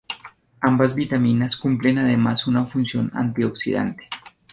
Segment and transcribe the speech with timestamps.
[0.61, 4.09] Ambas vitaminas, cumplen además una función antioxidante.